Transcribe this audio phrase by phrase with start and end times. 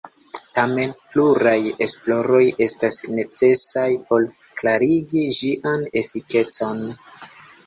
[0.57, 4.27] Tamen, pluraj esploroj estas necesaj por
[4.63, 6.83] klarigi ĝian efikecon.